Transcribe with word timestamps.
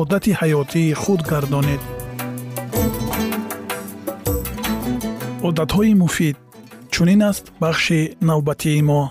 одати 0.00 0.32
ҳаётии 0.40 0.94
худ 1.02 1.20
гардонед. 1.30 1.82
Одатҳои 5.48 5.92
муфид 6.02 6.36
чунин 6.92 7.22
аст 7.30 7.44
бахши 7.62 8.00
навбатии 8.28 8.82
мо. 8.88 9.02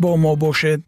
Бо 0.00 0.10
мо 0.22 0.32
бошед. 0.42 0.80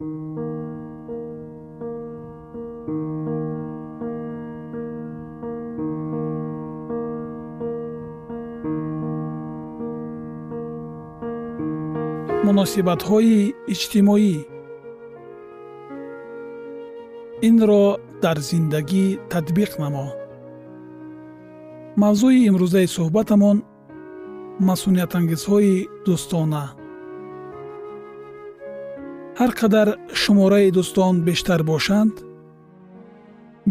Муносибатҳои 12.45 13.37
иҷтимоӣ. 13.73 14.35
Инро 17.47 17.85
дар 18.23 18.37
зиндагӣ 18.49 19.05
татбиқ 19.31 19.71
намо 19.83 20.07
мавзӯи 22.01 22.39
имрӯзаи 22.49 22.87
суҳбатамон 22.95 23.57
масъуниятангезҳои 24.67 25.75
дӯстона. 26.05 26.65
Ҳар 29.39 29.51
қадар 29.59 29.87
шумораи 30.21 30.69
дӯстон 30.77 31.15
бештар 31.27 31.61
бошанд 31.71 32.13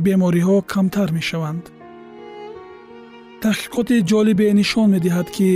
бемориҳо 0.05 0.57
камтар 0.73 1.09
мешаванд. 1.19 1.65
Таҳқиқоти 3.43 3.97
ҷолибе 4.11 4.47
нишон 4.61 4.89
медиҳад 4.95 5.29
ки 5.37 5.51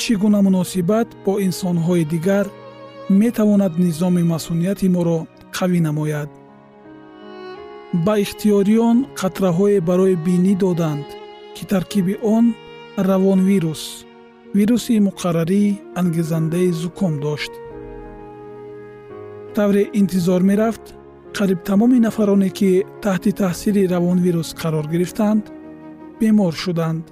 чӣ 0.00 0.12
гуна 0.22 0.40
муносибат 0.46 1.08
бо 1.24 1.32
инсонҳои 1.46 2.04
дигар 2.14 2.46
метавонад 3.22 3.72
низоми 3.84 4.22
масъунияти 4.32 4.86
моро 4.96 5.18
қавӣ 5.56 5.78
намояд 5.88 6.30
ба 7.94 8.14
ихтиёриён 8.24 9.06
қатраҳое 9.20 9.78
барои 9.88 10.16
бинӣ 10.26 10.54
доданд 10.64 11.06
ки 11.54 11.62
таркиби 11.72 12.14
он 12.36 12.44
равонвирус 13.08 13.82
вируси 14.56 14.94
муқаррарӣ 15.08 15.64
ангезандаи 16.00 16.70
зуком 16.82 17.14
дошт. 17.24 17.52
Тавре 19.54 19.82
интизор 20.00 20.42
мерафт 20.50 20.84
қариб 21.36 21.60
тамоми 21.68 21.98
нафароне 22.06 22.50
ки 22.58 22.70
таҳти 23.04 23.30
таъсири 23.40 23.82
равонвирус 23.94 24.48
қарор 24.60 24.86
гирифтанд 24.92 25.44
бемор 26.20 26.52
шуданд. 26.62 27.04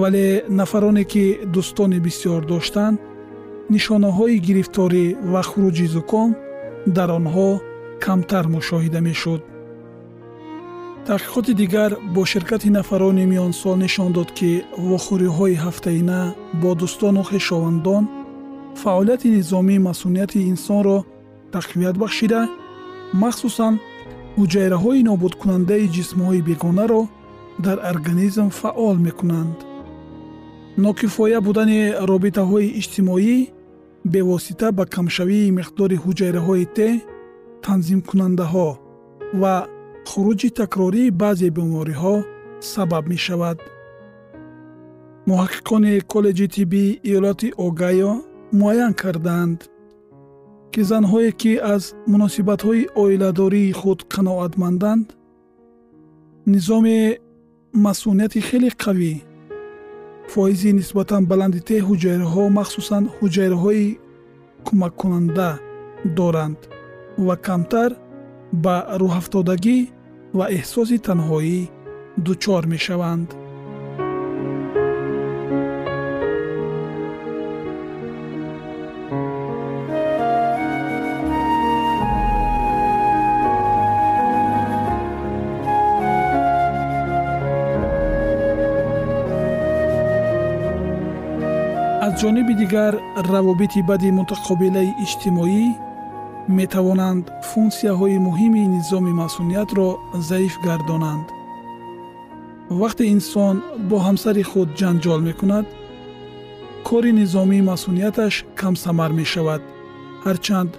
Вале 0.00 0.26
нафароне 0.48 1.04
ки 1.12 1.24
дӯстони 1.54 1.98
бисьёр 2.06 2.42
доштанд 2.52 2.98
нишонаҳои 3.72 4.36
гирифторӣ 4.46 5.04
ва 5.32 5.42
хуруҷи 5.50 5.86
зуком 5.94 6.30
дар 6.96 7.10
онҳо 7.18 7.50
камтар 8.04 8.44
мушоҳида 8.54 9.00
мешуд. 9.08 9.42
Таҳқиқоти 11.06 11.52
дигар 11.62 11.90
бо 12.14 12.22
ширкати 12.32 12.70
нафарони 12.78 13.24
миёнсол 13.32 13.76
нишон 13.84 14.10
дод 14.16 14.30
ки 14.38 14.50
вохӯриҳои 14.88 15.60
ҳафтаина 15.64 16.20
бо 16.62 16.70
дӯстону 16.80 17.22
хешовандон 17.30 18.04
фаъолияти 18.82 19.28
низомии 19.36 19.84
масъунияти 19.88 20.40
инсонро 20.52 20.98
тақвият 21.54 21.96
бахшида 22.02 22.40
махсусан 23.22 23.74
ҳуҷайраҳои 24.38 25.06
нобудкунандаи 25.10 25.90
ҷисмҳои 25.96 26.44
бегонаро 26.48 27.02
дар 27.64 27.78
организм 27.92 28.48
фаъол 28.60 28.96
мекунанд. 29.06 29.56
Нокифоя 30.86 31.40
будани 31.46 31.80
робитаҳои 32.10 32.74
иҷтимоӣ 32.80 33.36
бевосита 34.12 34.68
ба 34.78 34.84
камшавии 34.94 35.54
миқдори 35.58 35.96
ҳуҷайраҳои 36.04 36.66
т 36.76 36.78
танзимкунандаҳо 37.66 38.68
ва 39.40 39.54
хуруҷи 40.10 40.48
такрории 40.60 41.14
баъзе 41.22 41.48
бемориҳо 41.56 42.14
сабаб 42.72 43.04
мешавад. 43.12 43.58
Муҳаққиқони 45.28 45.94
коллеҷи 46.12 46.46
тиббии 46.54 46.98
иёлоти 47.10 47.48
огайо 47.66 48.12
муайян 48.58 48.92
карданд 49.02 49.58
ки 50.72 50.80
занҳое 50.90 51.30
ки 51.40 51.52
аз 51.74 51.82
муносибатҳои 52.12 52.88
оиладории 53.02 53.76
худ 53.80 53.98
қаноатманданд 54.14 55.06
низоми 56.52 56.98
масъунияти 57.84 58.40
хеле 58.48 58.70
қавӣ. 58.84 59.14
Фоизи 60.32 60.70
нисбатан 60.80 61.22
баланди 61.30 61.60
те 61.68 61.76
ҳуҷайраҳо 61.88 62.44
махсусан 62.58 63.04
ҳуҷайраҳои 63.16 63.86
кӯмаккунанда 64.66 65.50
доранд 66.18 66.60
ва 67.18 67.36
камтар 67.36 67.90
ба 68.64 68.76
рӯҳафтодагӣ 69.00 69.78
ва 70.38 70.46
эҳсоси 70.58 70.98
танҳоӣ 71.06 71.58
дучор 72.26 72.62
мешаванд. 72.72 73.28
Аз 92.04 92.12
ҷониби 92.20 92.54
дигар 92.62 92.94
равобити 93.32 93.80
бади 93.88 94.10
мутақобилаи 94.18 94.90
иҷтимоӣ 95.04 95.83
метавонанд 96.48 97.24
функсияҳои 97.50 98.18
муҳими 98.28 98.62
низоми 98.76 99.12
масуниятро 99.22 99.88
заиф 100.28 100.54
гардонанд. 100.66 101.26
Вақте 102.80 103.04
инсон 103.16 103.56
бо 103.88 103.96
ҳамсари 104.06 104.42
худ 104.50 104.68
ҷанҷол 104.80 105.20
мекунад 105.28 105.66
кори 106.88 107.12
низомии 107.20 107.66
масунияташ 107.70 108.34
камсамар 108.60 109.10
мешавад. 109.20 109.62
Ҳарчанд 110.26 110.70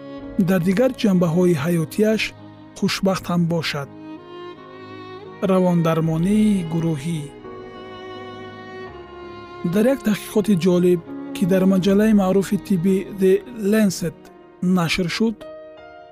дар 0.49 0.61
дигар 0.69 0.91
ҷанбаҳои 1.01 1.59
ҳаётияш 1.63 2.21
хушбахт 2.77 3.25
ҳам 3.31 3.41
бошад. 3.53 3.89
Равондармонии 5.51 6.65
гурӯҳӣ 6.73 7.21
дар 9.73 9.85
як 9.93 9.99
таҳқиқоти 10.07 10.53
ҷолиб 10.65 11.01
ки 11.35 11.43
дар 11.51 11.63
маҷаллаи 11.73 12.13
маъруфи 12.21 12.57
тибби 12.67 12.97
the 13.21 13.33
lancet 13.71 14.17
нашр 14.77 15.07
шуд 15.17 15.35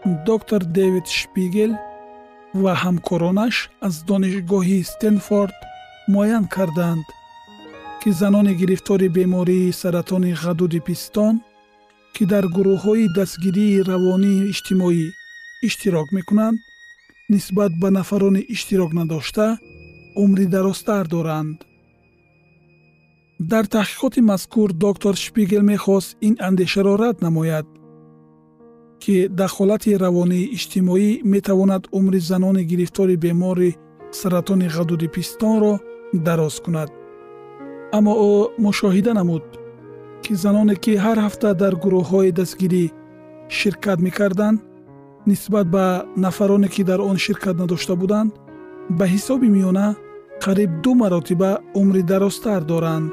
доктор 0.05 0.61
дэвид 0.77 1.07
шпигел 1.07 1.71
ва 2.63 2.73
ҳамкоронаш 2.83 3.55
аз 3.87 3.95
донишгоҳи 4.09 4.79
стенфорд 4.93 5.57
муайян 6.13 6.45
карданд 6.55 7.05
ки 8.01 8.09
занони 8.19 8.53
гирифтори 8.61 9.07
бемории 9.17 9.75
саратони 9.81 10.31
ғадуди 10.43 10.79
пистон 10.87 11.35
ки 12.15 12.23
дар 12.31 12.45
гурӯҳҳои 12.55 13.13
дастгирии 13.17 13.83
равонии 13.91 14.45
иҷтимоӣ 14.51 15.07
иштирок 15.67 16.07
мекунанд 16.17 16.57
нисбат 17.33 17.71
ба 17.81 17.89
нафарони 17.97 18.41
иштирок 18.55 18.91
надошта 18.99 19.47
умри 20.23 20.45
дарозтар 20.55 21.05
доранд. 21.15 21.57
Дар 23.51 23.65
таҳқиқоти 23.75 24.21
мазкур 24.31 24.69
доктор 24.85 25.15
шпигел 25.25 25.63
мехост 25.73 26.09
ин 26.27 26.35
андешаро 26.47 26.93
рад 27.03 27.17
намояд 27.25 27.67
ки 29.03 29.15
дахолати 29.39 29.91
равонии 30.05 30.49
иҷтимоӣ 30.57 31.09
метавонад 31.33 31.83
умри 31.97 32.19
занони 32.29 32.63
гирифтори 32.71 33.15
бемори 33.23 33.75
саратони 34.19 34.67
ғадуди 34.75 35.07
пистонро 35.15 35.73
дароз 36.27 36.55
кунад. 36.65 36.89
Аммо 37.97 38.13
ӯ 38.31 38.33
мушоҳида 38.65 39.13
намуд 39.19 39.45
ки 40.23 40.33
заноне 40.43 40.75
ки 40.83 40.93
ҳар 41.03 41.17
ҳафта 41.25 41.49
дар 41.61 41.73
гурӯҳҳои 41.83 42.35
дастгирӣ 42.39 42.85
ширкат 43.57 43.99
мекарданд 44.07 44.57
нисбат 45.29 45.67
ба 45.75 45.85
нафароне 46.25 46.69
ки 46.73 46.83
дар 46.89 46.99
он 47.09 47.17
ширкат 47.25 47.55
надошта 47.61 47.93
буданд 48.01 48.31
ба 48.97 49.05
ҳисоби 49.13 49.47
миёна 49.55 49.87
қариб 50.43 50.71
ду 50.83 50.91
маротиба 51.01 51.51
умри 51.79 52.01
дарозтар 52.11 52.61
доранд 52.71 53.07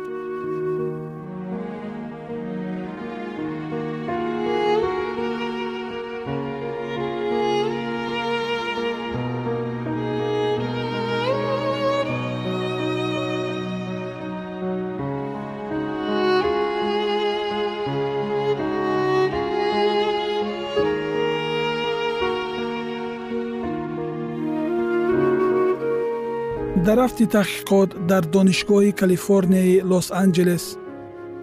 дар 26.90 26.98
рафти 27.04 27.26
таҳқиқот 27.36 27.90
дар 28.10 28.22
донишгоҳи 28.34 28.92
калифорнияи 29.00 29.82
лос 29.90 30.06
анҷелес. 30.22 30.64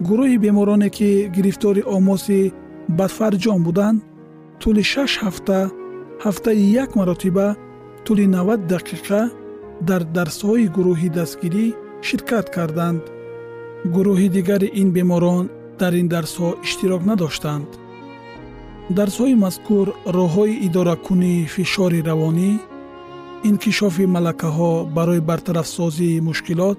Гурӯҳи 0.06 0.36
бемороне 0.44 0.88
ки 0.96 1.10
гирифтори 1.36 1.82
омоси 1.96 2.40
бадфарҷом 2.98 3.60
буданд 3.66 3.98
тӯли 4.60 4.82
шаш 4.92 5.12
ҳафта 5.24 5.58
ҳафтаи 6.24 6.62
як 6.82 6.90
маротиба 6.98 7.48
тӯли 8.04 8.26
навад 8.36 8.60
дақиқа 8.72 9.20
дар 9.88 10.02
дарсҳои 10.16 10.66
гурӯҳи 10.76 11.08
дастгирӣ 11.18 11.66
ширкат 12.08 12.46
карданд. 12.56 13.02
Гурӯҳи 13.94 14.28
дигари 14.36 14.68
ин 14.80 14.88
беморон 14.96 15.44
дар 15.80 15.92
ин 16.00 16.08
дарсҳо 16.14 16.48
иштирок 16.66 17.02
надоштанд. 17.10 17.68
Дарсҳои 18.98 19.34
мазкур 19.44 19.86
роҳҳои 20.18 20.54
идоракунии 20.66 21.48
фишори 21.54 22.00
равонӣ 22.10 22.50
инкишофи 23.48 24.06
малакаҳо 24.14 24.72
барои 24.96 25.20
бартарафсозии 25.30 26.20
мушкилот 26.28 26.78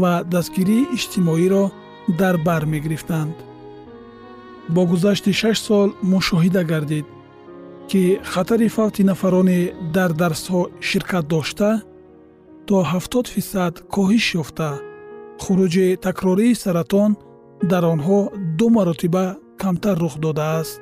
ва 0.00 0.12
дастгирии 0.34 0.88
иҷтимоиро 0.96 1.64
дар 2.20 2.36
бар 2.46 2.62
мегирифтанд. 2.72 3.36
Бо 4.74 4.80
гузашти 4.90 5.32
шаш 5.40 5.58
сол 5.66 5.88
мушоҳида 6.12 6.62
гардид 6.72 7.06
ки 7.90 8.02
хатари 8.32 8.68
фавти 8.76 9.02
нафароне 9.10 9.60
дар 9.96 10.10
дарсҳо 10.20 10.60
ширкат 10.88 11.26
дошта 11.34 11.70
то 12.66 12.76
70 12.82 13.28
фисад 13.34 13.74
коҳиш 13.94 14.26
ёфта. 14.42 14.70
Хуруҷи 15.42 15.96
такрории 16.06 16.54
саратон 16.64 17.10
дар 17.70 17.84
онҳо 17.94 18.18
ду 18.58 18.66
маротиба 18.76 19.26
камтар 19.62 19.96
рух 20.02 20.14
додааст. 20.24 20.80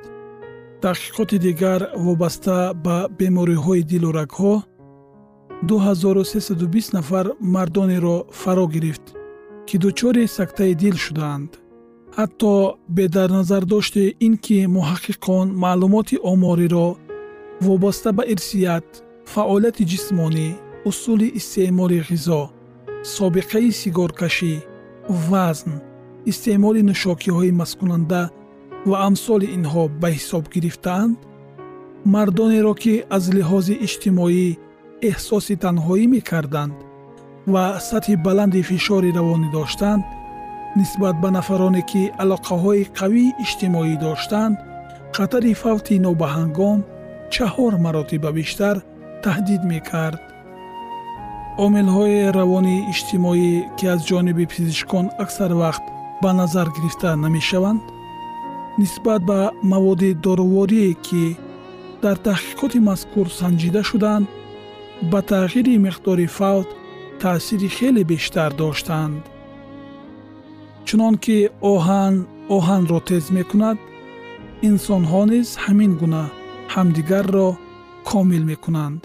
Таҳқиқоти 0.83 1.37
дигар 1.47 1.81
вобаста 2.05 2.57
ба 2.85 2.97
бемориҳои 3.19 3.83
дилу 3.91 4.09
рагҳо 4.19 4.53
2320 5.61 6.93
нафар 6.93 7.27
мардонеро 7.39 8.25
фаро 8.31 8.67
гирифт 8.67 9.15
ки 9.67 9.77
дучори 9.77 10.27
сактаи 10.27 10.73
дил 10.75 10.95
шудаанд. 10.95 11.51
Ҳатто 12.17 12.53
бедарназардошти 12.97 14.15
ин 14.25 14.33
ки 14.45 14.57
муҳаққиқон 14.75 15.47
маълумоти 15.63 16.17
омориро 16.31 16.87
вобаста 17.65 18.09
ба 18.17 18.23
ирсият 18.33 18.87
фаъолияти 19.33 19.83
ҷисмонӣ 19.91 20.47
усули 20.89 21.27
истеъмоли 21.39 21.99
ғизо 22.09 22.41
собиқаи 23.15 23.69
сигоркашӣ 23.81 24.53
вазн 25.29 25.71
истеъмоли 26.31 26.81
нӯшокиҳои 26.89 27.51
масткунанда 27.59 28.21
ва 28.89 28.97
амсоли 29.07 29.47
инҳо 29.57 29.83
ба 30.01 30.07
ҳисоб 30.15 30.43
гирифтаанд 30.53 31.17
мардонеро 32.13 32.73
ки 32.81 32.93
аз 33.15 33.23
лиҳози 33.35 33.75
иҷтимоӣ 33.85 34.47
эҳсоси 35.09 35.55
танҳоӣ 35.63 36.05
мекарданд 36.15 36.75
ва 37.53 37.65
сатҳи 37.89 38.15
баланди 38.27 38.61
фишори 38.69 39.11
равонӣ 39.17 39.49
доштанд 39.57 40.03
нисбат 40.79 41.15
ба 41.23 41.29
нафароне 41.37 41.81
ки 41.91 42.01
алоқаҳои 42.23 42.89
қавии 42.99 43.35
иҷтимоӣ 43.43 43.93
доштанд 44.05 44.55
хатари 45.15 45.53
фавти 45.61 45.95
нобаҳангом 46.07 46.79
чаҳор 47.33 47.73
маротиба 47.85 48.29
бештар 48.39 48.75
таҳдид 49.23 49.61
мекард. 49.73 50.21
Омилҳои 51.65 52.19
равонии 52.39 52.85
иҷтимоӣ 52.91 53.51
ки 53.77 53.85
аз 53.93 53.99
ҷониби 54.09 54.45
пизишкон 54.53 55.05
аксар 55.23 55.51
вақт 55.63 55.85
ба 56.23 56.31
назар 56.39 56.67
гирифта 56.75 57.09
намешаванд 57.25 57.81
нисбат 58.81 59.21
ба 59.29 59.39
маводи 59.71 60.09
доруворие 60.25 60.93
ки 61.05 61.23
дар 62.03 62.17
таҳқиқоти 62.27 62.79
мазкур 62.89 63.27
санҷида 63.39 63.81
шуданд 63.89 64.25
ба 65.11 65.19
тағйири 65.31 65.75
миқдори 65.85 66.27
фавт 66.37 66.69
таъсири 67.21 67.69
хеле 67.77 68.03
бештар 68.11 68.51
доштанд. 68.61 69.23
Чунон 70.85 71.15
ки 71.23 71.37
оҳан 71.71 72.15
оҳанро 72.55 72.99
тез 73.09 73.25
мекунад 73.37 73.77
инсонҳо 74.69 75.21
низ 75.31 75.49
ҳамин 75.63 75.91
гуна 76.01 76.23
ҳамдигарро 76.73 77.49
комил 78.09 78.43
мекунанд. 78.51 79.01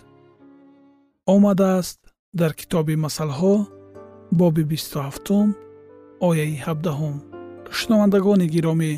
Омадааст 1.35 1.99
дар 2.41 2.53
китоби 2.61 2.95
масъалҳо 3.05 3.55
боби 4.41 4.65
бисту 4.71 4.99
ҳафтум 5.07 5.49
ояи 6.29 6.55
ҳабдаҳум. 6.67 7.17
Шунавандагони 7.77 8.47
гиромӣ 8.55 8.93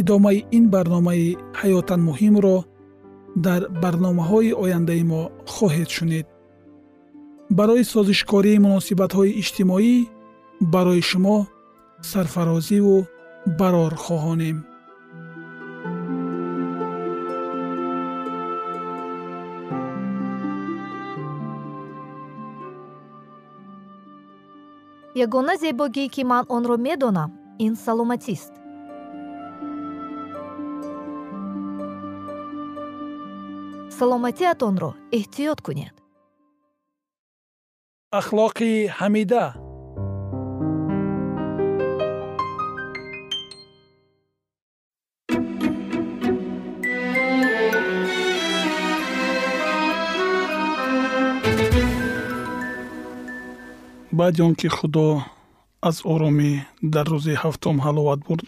идомаи 0.00 0.38
ин 0.56 0.64
барномаи 0.74 1.26
ҳаётан 1.60 2.00
муҳимро 2.08 2.56
дар 3.36 3.62
барномаҳои 3.82 4.52
ояндаи 4.62 5.04
мо 5.10 5.22
хоҳед 5.54 5.88
шунид. 5.96 6.26
Барои 7.58 7.84
созишкории 7.84 8.62
муносибатҳои 8.66 9.36
иҷтимоӣ 9.40 9.94
барои 10.74 11.02
шумо 11.10 11.36
сарфарозиву 12.10 12.96
барор 13.58 13.92
хоҳонем. 14.04 14.58
Ягона 25.24 25.54
зебогие 25.62 26.08
ки 26.14 26.22
ман 26.24 26.44
онро 26.56 26.76
медонам 26.86 27.30
ин 27.58 27.76
саломатист. 27.84 28.61
Саломатиатонро 34.02 34.90
эҳтиёт 35.18 35.58
кунед. 35.66 35.94
Ахлоқи 38.20 38.72
ҳамида. 38.98 39.44
Баъди 54.18 54.40
он 54.46 54.54
ки 54.60 54.68
худо 54.76 55.06
аз 55.88 55.96
оромӣ 56.12 56.50
дар 56.94 57.06
рӯзи 57.12 57.34
ҳафтум 57.42 57.76
ҳаловат 57.86 58.20
бурд 58.26 58.46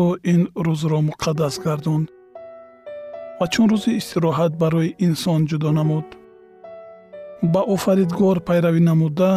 ӯ 0.00 0.02
ин 0.32 0.42
рӯзро 0.66 0.98
муқаддас 1.08 1.54
гардонд 1.64 2.06
ва 3.38 3.46
чун 3.52 3.66
рӯзи 3.72 3.90
истироҳат 4.00 4.52
барои 4.62 4.94
инсон 5.06 5.40
ҷудо 5.50 5.70
намуд. 5.78 6.06
Ба 7.52 7.60
офаридгор 7.74 8.36
пайравӣ 8.48 8.80
намуда 8.90 9.32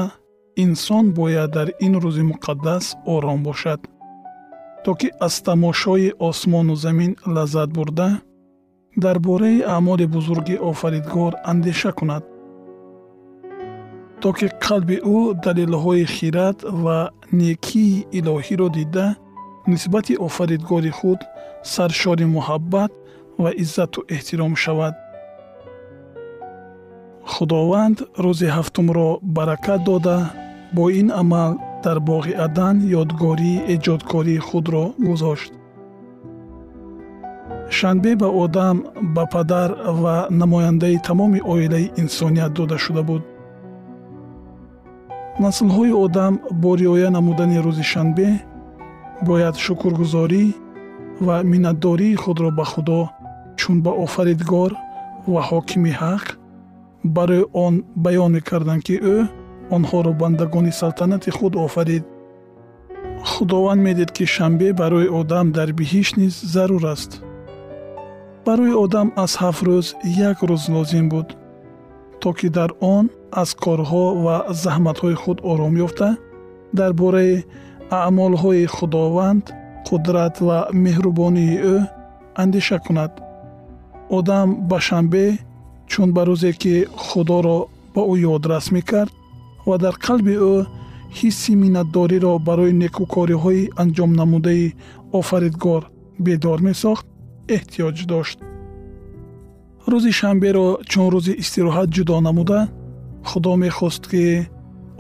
инсон 0.63 1.06
бояд 1.20 1.50
дар 1.58 1.68
ин 1.86 1.94
рӯзи 2.04 2.24
муқаддас 2.32 2.86
ором 3.13 3.39
бошад. 3.48 3.82
То 4.84 4.92
ки 5.00 5.08
аз 5.25 5.36
тамошои 5.48 6.10
осмону 6.30 6.75
замин 6.84 7.12
лаззат 7.36 7.70
бурда 7.77 8.10
дар 9.04 9.18
бораи 9.27 9.60
аъмоли 9.75 10.06
бузурги 10.13 10.56
офаридгор 10.72 11.34
андеша 11.51 11.92
кунад. 11.98 12.24
То 14.22 14.30
ки 14.38 14.48
қалби 14.66 14.98
ӯ 15.16 15.18
далелҳои 15.46 16.06
хират 16.16 16.58
ва 16.84 16.98
некии 17.42 18.06
илоҳиро 18.18 18.68
дида 18.77 19.08
нисбати 19.72 20.13
офаридгори 20.27 20.92
худ 21.00 21.20
саршори 21.74 22.25
муҳаббат 22.36 22.92
ва 23.44 23.50
иззату 23.63 24.00
эҳтиром 24.15 24.53
шавад. 24.63 24.96
Худованд 27.34 27.98
рӯзи 28.24 28.48
ҳафтумро 28.56 29.10
баракат 29.36 29.82
дода 29.89 30.17
бо 30.75 30.84
ин 31.00 31.10
амал 31.22 31.51
дар 31.84 31.98
боғи 32.10 32.34
адан 32.46 32.75
ёдгории 33.01 33.63
эҷодкории 33.74 34.44
худро 34.48 34.84
гузошт. 35.08 35.51
Шанбе 37.77 38.12
ба 38.22 38.27
одам 38.44 38.77
ба 39.15 39.24
падар 39.34 39.70
ва 40.01 40.15
намояндаи 40.39 40.98
тамоми 41.08 41.39
оилаи 41.53 41.91
инсоният 42.01 42.51
дода 42.58 42.77
шуда 42.86 43.03
буд. 43.10 43.24
Наслҳои 45.44 45.94
одам 46.06 46.34
бо 46.62 46.70
риоя 46.79 47.10
намудани 47.17 47.58
рӯзи 47.65 47.86
шанбе 47.91 48.29
бояд 49.27 49.56
шукргузорӣ 49.65 50.44
ва 51.25 51.36
миннатдории 51.51 52.20
худро 52.24 52.50
ба 52.58 52.65
худо 52.72 53.01
чун 53.60 53.78
ба 53.86 53.92
офаридгор 54.06 54.72
ва 55.34 55.42
ҳокими 55.50 55.94
ҳақ 56.02 56.26
барои 57.16 57.44
он 57.66 57.74
баён 58.06 58.32
мекарданд 58.38 58.82
ки 58.88 58.96
ӯ 59.16 59.18
онҳоро 59.76 60.12
бандагони 60.22 60.72
салтанати 60.82 61.30
худ 61.38 61.54
офарид. 61.66 62.04
Худованд 63.32 63.82
медид 63.88 64.10
ки 64.18 64.26
шанбе 64.36 64.70
барои 64.82 65.08
одам 65.20 65.48
дар 65.58 65.70
биҳишт 65.80 66.14
низ 66.22 66.36
зарур 66.54 66.86
аст. 66.94 67.12
Барои 68.46 68.74
одам 68.84 69.08
аз 69.24 69.32
ҳафт 69.42 69.62
рӯз 69.68 69.88
як 70.30 70.38
рӯз 70.50 70.64
лозим 70.76 71.06
буд. 71.14 71.28
То 72.22 72.30
ки 72.38 72.48
дар 72.58 72.72
он 72.96 73.06
аз 73.42 73.50
корҳо 73.64 74.06
ва 74.26 74.36
заҳматҳои 74.64 75.16
худ 75.22 75.38
ором 75.52 75.74
ёфта 75.86 76.10
дар 76.80 76.92
бораи 77.02 77.36
аъмолҳои 78.06 78.66
худованд 78.76 79.46
қудрат 79.88 80.36
ва 80.48 80.58
меҳрубонии 80.86 81.56
ӯ 81.74 81.76
андеша 82.44 82.78
кунад 82.86 83.12
одам 84.10 84.68
ба 84.70 84.80
шанбе 84.88 85.26
чун 85.88 86.10
ба 86.16 86.22
рӯзе 86.28 86.52
ки 86.62 86.76
худоро 87.06 87.60
ба 87.94 88.02
ӯ 88.14 88.16
ёдрас 88.36 88.66
мекард 88.76 89.14
ва 89.68 89.76
дар 89.84 89.96
қалби 90.06 90.36
ӯ 90.54 90.56
ҳисси 91.18 91.52
миннатдориро 91.64 92.34
барои 92.48 92.74
некӯкориҳои 92.82 93.70
анҷомнамудаи 93.82 94.66
офаридгор 95.20 95.82
бедор 96.26 96.60
месохт 96.68 97.06
эҳтиёҷ 97.56 97.98
дошт. 98.12 98.38
рӯзи 99.92 100.12
шанберо 100.20 100.68
чун 100.90 101.08
рӯзи 101.14 101.34
истироҳат 101.44 101.90
ҷудо 101.96 102.16
намуда 102.28 102.60
худо 103.30 103.54
мехост 103.66 104.04
ки 104.12 104.24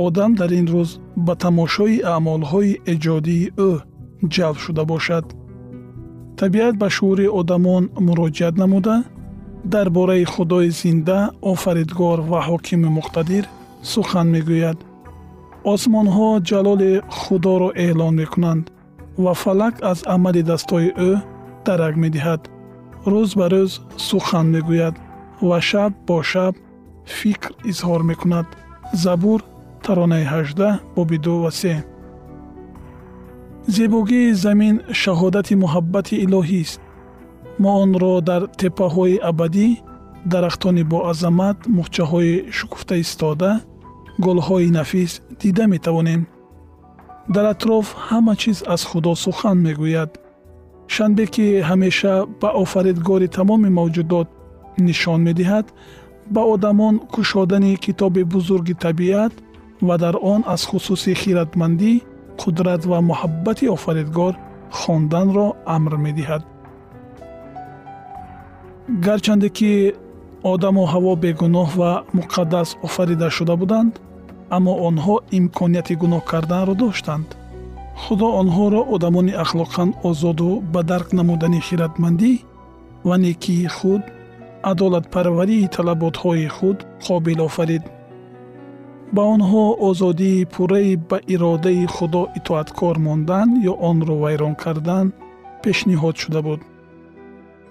одам 0.05 0.31
дар 0.39 0.51
ин 0.59 0.67
рӯз 0.73 0.89
ба 1.25 1.33
тамошои 1.43 2.03
аъмолҳои 2.15 2.79
эҷодии 2.93 3.51
ӯ 3.69 3.71
ҷалб 4.33 4.57
шуда 4.63 4.83
бошад 4.91 5.25
табиат 6.41 6.75
ба 6.81 6.87
шуури 6.95 7.27
одамон 7.39 7.83
муроҷиат 8.07 8.55
намуда 8.61 8.95
дар 9.73 9.87
бораи 9.97 10.23
худои 10.33 10.69
зинда 10.81 11.19
офаридгор 11.51 12.19
ва 12.31 12.39
ҳокими 12.47 12.89
муқтадир 12.97 13.45
сухан 13.91 14.27
мегӯяд. 14.35 14.77
Осмонҳо 15.73 16.29
ҷалоли 16.49 16.93
худоро 17.19 17.69
эълон 17.85 18.13
мекунанд 18.21 18.65
ва 19.23 19.33
фалак 19.41 19.75
аз 19.91 19.99
амали 20.15 20.41
дастҳои 20.51 20.89
ӯ 21.09 21.11
дарак 21.65 21.95
медиҳад. 22.03 22.41
Рӯз 23.11 23.29
ба 23.39 23.45
рӯз 23.53 23.71
сухан 24.07 24.47
мегӯяд 24.55 24.95
ва 25.47 25.57
шаб 25.69 25.91
бо 26.07 26.17
шаб 26.31 26.53
фикр 27.17 27.51
изҳор 27.71 28.01
мекунад. 28.11 28.47
Забур 29.03 29.39
таронаи 29.83 30.25
18 30.25 30.79
боби 30.95 31.17
2 31.17 31.43
ва 31.43 31.51
3 31.51 31.96
зебогии 33.75 34.33
замин 34.33 34.75
шаҳодати 35.01 35.53
муҳаббати 35.63 36.15
илоҳист 36.25 36.79
мо 37.61 37.71
онро 37.83 38.13
дар 38.29 38.41
теппаҳои 38.61 39.21
абадӣ 39.31 39.67
дарахтони 40.31 40.83
боазамат 40.93 41.57
мухчаҳои 41.77 42.33
шукуфта 42.57 42.95
истода 43.03 43.51
гулҳои 44.25 44.69
нафис 44.77 45.11
дида 45.41 45.65
метавонем. 45.73 46.21
Дар 47.33 47.45
атроф 47.53 47.87
ҳама 48.07 48.33
чиз 48.41 48.57
аз 48.73 48.81
худо 48.89 49.11
сухан 49.23 49.57
мегӯяд. 49.65 50.11
Шанбе 50.93 51.25
ки 51.33 51.45
ҳамеша 51.69 52.13
ба 52.41 52.49
офаридгори 52.63 53.27
тамоми 53.37 53.69
мавҷудот 53.79 54.27
нишон 54.87 55.19
медиҳад 55.27 55.65
ба 56.33 56.41
одамон 56.53 56.95
кушодани 57.13 57.73
китоби 57.85 58.23
бузурги 58.33 58.75
табиат 58.85 59.33
ва 59.87 59.95
дар 60.03 60.15
он 60.33 60.41
аз 60.53 60.61
хусуси 60.69 61.13
хиратмандӣ 61.21 61.93
қудрат 62.41 62.81
ва 62.91 62.99
муҳаббати 63.09 63.65
офаридгор 63.75 64.33
хонданро 64.79 65.47
амр 65.75 65.93
медиҳад. 66.05 66.43
Гарчанде 69.05 69.49
ки 69.57 69.71
одаму 70.53 70.83
ҳаво 70.93 71.11
бегуноҳ 71.23 71.69
ва 71.81 71.91
муқаддас 72.17 72.69
офарида 72.87 73.27
шуда 73.37 73.55
буданд 73.61 73.93
аммо 74.55 74.73
онҳо 74.87 75.15
имконияти 75.39 75.93
гуноҳ 76.01 76.21
карданро 76.31 76.73
доштанд. 76.83 77.27
Худо 78.03 78.27
онҳоро 78.41 78.81
одамони 78.95 79.33
ахлоқан 79.43 79.89
озоду 80.09 80.49
ба 80.73 80.81
дарк 80.89 81.09
намудани 81.19 81.59
хиратмандӣ 81.67 82.33
ва 83.07 83.15
некии 83.25 83.67
худ 83.77 84.03
адолатпарварии 84.71 85.71
талаботҳои 85.75 86.47
худ 86.57 86.77
қобил 87.05 87.39
офарид 87.49 87.83
ба 89.15 89.23
онҳо 89.35 89.65
озодии 89.89 90.47
пурраи 90.53 90.95
ба 91.09 91.17
иродаи 91.33 91.85
худо 91.95 92.23
итоаткор 92.39 92.95
мондан 93.07 93.49
ё 93.71 93.73
онро 93.89 94.15
вайрон 94.23 94.55
кардан 94.63 95.05
пешниҳод 95.63 96.15
шуда 96.23 96.41
буд. 96.47 96.61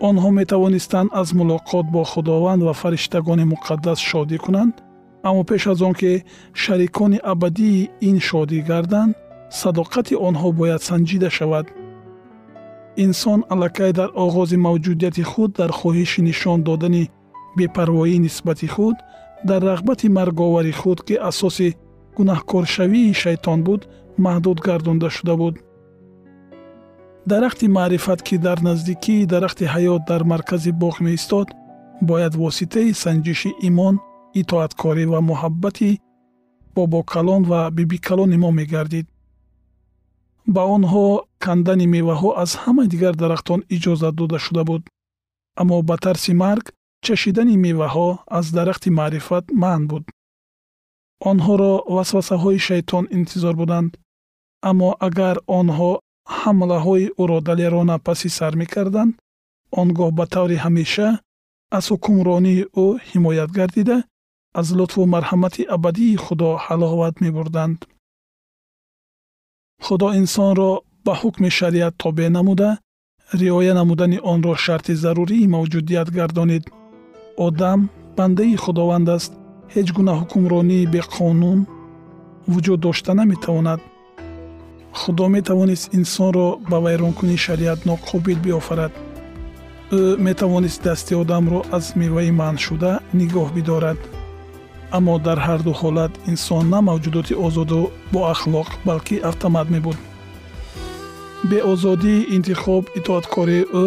Онҳо 0.09 0.29
метавонистанд 0.41 1.09
аз 1.21 1.29
мулоқот 1.39 1.87
бо 1.95 2.03
худованд 2.13 2.63
ва 2.67 2.75
фариштагони 2.83 3.45
муқаддас 3.53 3.99
шодӣ 4.11 4.39
кунанд 4.45 4.75
аммо 5.29 5.43
пеш 5.51 5.63
аз 5.73 5.81
он 5.89 5.95
ки 6.01 6.13
шарикони 6.63 7.19
абадии 7.33 7.89
ин 8.09 8.17
шодӣ 8.29 8.59
гарданд 8.71 9.13
садоқати 9.61 10.15
онҳо 10.29 10.49
бояд 10.59 10.83
санҷида 10.89 11.31
шавад. 11.39 11.67
Инсон 13.05 13.41
аллакай 13.53 13.93
дар 13.99 14.11
оғози 14.25 14.57
мавҷудияти 14.67 15.23
худ 15.31 15.51
дар 15.61 15.71
хоҳиши 15.79 16.21
нишон 16.29 16.59
додани 16.69 17.05
бепарвоӣ 17.59 18.17
нисбати 18.27 18.69
худ 18.75 18.97
дар 19.45 19.63
рағбати 19.63 20.09
марговари 20.09 20.73
худ 20.73 21.03
ки 21.07 21.15
асоси 21.15 21.77
гунаҳкоршавии 22.17 23.15
шайтон 23.23 23.63
буд 23.67 23.83
маҳдуд 24.19 24.59
гардонда 24.67 25.11
шуда 25.11 25.37
буд. 25.37 25.55
Дарахти 27.27 27.67
маърифат 27.69 28.23
ки 28.23 28.37
дар 28.39 28.59
наздикии 28.69 29.27
дарахти 29.27 29.65
ҳаёт 29.75 30.03
дар 30.11 30.23
маркази 30.25 30.71
боғ 30.83 30.97
меистод 31.07 31.49
бояд 32.01 32.35
воситаи 32.43 32.93
санҷиши 33.05 33.51
имон 33.69 33.95
итоаткорӣ 34.41 35.05
ва 35.13 35.21
муҳаббати 35.31 35.91
бобокалон 36.75 37.43
ва 37.51 37.61
бибикалони 37.77 38.37
мо 38.43 38.51
мегардид. 38.61 39.07
Ба 40.55 40.63
онҳо 40.77 41.07
кандани 41.45 41.87
меваҳо 41.95 42.31
аз 42.43 42.51
ҳамаи 42.63 42.91
дигар 42.95 43.15
дарахтон 43.23 43.61
иҷозат 43.77 44.15
дода 44.21 44.39
шуда 44.39 44.63
буд. 44.69 44.83
Аммо 45.61 45.77
ба 45.89 45.97
тарси 46.05 46.33
марг 46.45 46.67
чашидани 47.07 47.57
меваҳо 47.67 48.09
аз 48.39 48.47
дарахти 48.57 48.91
маърифат 48.99 49.45
манъ 49.63 49.85
буд. 49.91 50.05
Онҳоро 51.31 51.73
васвасаҳои 51.95 52.65
шайтон 52.69 53.05
интизор 53.19 53.55
буданд 53.61 53.91
аммо 54.71 54.89
агар 55.09 55.37
онҳо 55.61 55.93
ҳамлаҳои 56.41 57.07
ӯро 57.23 57.39
далерона 57.49 57.97
паси 58.07 58.29
сар 58.39 58.53
мекарданд 58.63 59.13
он 59.81 59.89
гоҳ 59.99 60.11
ба 60.19 60.25
таври 60.35 60.57
ҳамеша 60.65 61.09
аз 61.77 61.85
ҳукмронии 61.93 62.67
ӯ 62.85 62.87
ҳимоят 63.09 63.51
гардида 63.59 63.99
аз 64.61 64.67
лутфу 64.79 65.01
марҳамати 65.15 65.63
абадии 65.77 66.21
худо 66.25 66.51
ҳаловат 66.65 67.15
мебурданд. 67.25 67.79
Худо 69.87 70.09
инсонро 70.21 70.71
ба 71.05 71.13
ҳукми 71.21 71.51
шариат 71.59 71.95
тобеъ 72.05 72.29
намуда 72.37 72.71
риоя 73.41 73.73
намудани 73.81 74.19
онро 74.33 74.53
шарти 74.65 74.95
зарурии 75.05 75.51
мавҷудият 75.55 76.09
гардонид 76.19 76.65
одам 77.37 77.89
бандаи 78.17 78.57
худованд 78.65 79.09
аст 79.17 79.33
ҳеҷ 79.75 79.89
гуна 79.97 80.13
ҳукмронии 80.21 80.91
беқонун 80.95 81.61
вуҷуд 82.53 82.81
дошта 82.87 83.13
наметавонад. 83.21 83.81
Худо 85.01 85.25
метавонист 85.37 85.87
инсонро 85.99 86.49
ба 86.71 86.79
вайронкунии 86.85 87.43
шариат 87.47 87.81
ноқобил 87.91 88.39
биёфарад 88.45 88.93
ӯ 89.99 90.01
метавонист 90.27 90.81
дасти 90.87 91.15
одамро 91.23 91.61
аз 91.77 91.87
меваи 92.01 92.31
манъшуда 92.41 92.93
нигоҳ 93.21 93.49
бидорад. 93.57 93.99
Аммо 94.97 95.15
дар 95.27 95.39
ҳарду 95.47 95.73
ҳолат 95.81 96.13
инсон 96.33 96.65
на 96.73 96.79
мавҷудоти 96.89 97.35
озоду 97.47 97.81
боахлоқ 98.15 98.69
балки 98.89 99.17
автомат 99.31 99.67
мебуд 99.75 99.99
беозодии 101.51 102.27
интихоб 102.37 102.85
итоаткории 102.99 103.65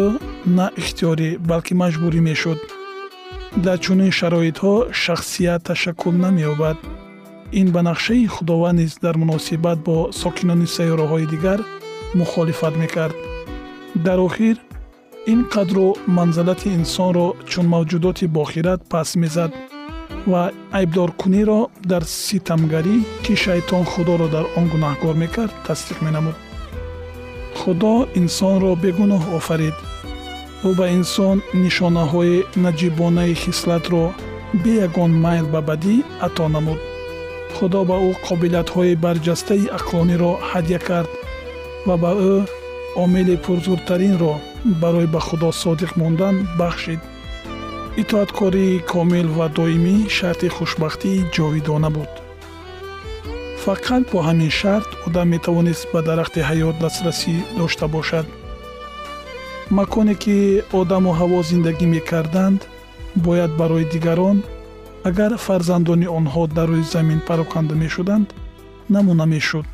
на 0.56 0.66
ихтиёрӣ 0.80 1.30
балки 1.50 1.74
маҷбурӣ 1.82 2.20
мешуд 2.28 2.58
дар 3.56 3.78
чунин 3.78 4.12
шароитҳо 4.18 4.74
шахсият 4.92 5.64
ташаккул 5.64 6.12
намеёбад. 6.12 6.78
Ин 7.52 7.72
ба 7.74 7.80
нақшаи 7.82 8.26
худованд 8.26 8.78
низ 8.78 8.98
дар 9.02 9.16
муносибат 9.16 9.78
бо 9.86 9.96
сокинони 10.12 10.66
сайёраҳои 10.76 11.26
дигар 11.34 11.60
мухолифат 12.14 12.74
мекард. 12.76 13.16
Дар 13.94 14.18
охир 14.18 14.56
ин 15.26 15.40
қадру 15.54 15.96
манзалати 16.06 16.68
инсонро 16.78 17.26
чун 17.50 17.66
мавҷудоти 17.74 18.26
бохират 18.26 18.80
паст 18.88 19.16
мезад 19.16 19.52
ва 20.26 20.52
айбдоркуниро 20.78 21.60
дар 21.90 22.02
ситамгарӣ 22.04 22.96
ки 23.24 23.34
шайтон 23.44 23.84
худоро 23.84 24.28
дар 24.34 24.44
он 24.58 24.66
гунаҳкор 24.72 25.14
мекард 25.22 25.54
тасдиқ 25.66 25.98
менамуд. 26.06 26.36
Худо 27.60 27.94
инсонро 28.20 28.70
бегуноҳ 28.84 29.22
офарид 29.38 29.76
ӯ 30.68 30.70
ба 30.78 30.86
инсон 30.98 31.36
нишонаҳои 31.62 32.36
наҷибонаи 32.64 33.34
хислатро 33.42 34.04
бе 34.62 34.72
ягон 34.86 35.12
майл 35.24 35.46
ба 35.54 35.60
бадӣ 35.68 35.96
ато 36.26 36.44
намуд. 36.54 36.80
Худо 37.56 37.80
ба 37.90 37.96
ӯ 38.08 38.10
қобилиятҳои 38.26 39.00
барҷастаи 39.04 39.70
ақлониро 39.78 40.32
ҳадя 40.50 40.78
кард 40.88 41.10
ва 41.86 41.94
ба 42.02 42.12
ӯ 42.32 42.34
омили 43.02 43.36
пурзуртаринро 43.44 44.34
барои 44.80 45.08
ба 45.14 45.20
худо 45.28 45.48
содиқ 45.62 45.92
мондан 46.00 46.36
бахшид. 46.60 47.00
Итоаткории 48.02 48.82
комил 48.92 49.28
ва 49.38 49.46
доимӣ 49.56 49.96
шарти 50.16 50.48
хушбахтии 50.56 51.26
ҷовидона 51.34 51.90
буд. 51.96 52.12
Фақат 53.64 54.02
бо 54.12 54.18
ҳамин 54.28 54.52
шарт 54.60 54.90
одам 55.06 55.26
метавонист 55.34 55.84
ба 55.92 56.00
дарахти 56.08 56.40
ҳаёт 56.48 56.76
дастрасӣ 56.82 57.34
дошта 57.58 57.86
бошад 57.96 58.26
маконе 59.78 60.14
ки 60.22 60.36
одаму 60.80 61.10
ҳаво 61.18 61.38
зиндагӣ 61.50 61.86
мекарданд 61.96 62.60
бояд 63.26 63.52
барои 63.60 63.84
дигарон 63.92 64.38
агар 65.08 65.32
фарзандони 65.46 66.06
онҳо 66.18 66.42
дар 66.56 66.68
рӯи 66.72 66.84
замин 66.94 67.20
пароканда 67.28 67.74
мешуданд 67.84 68.28
намуна 68.94 69.26
мешуд. 69.34 69.66